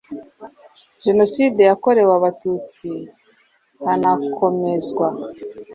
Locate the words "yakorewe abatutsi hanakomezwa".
1.69-5.07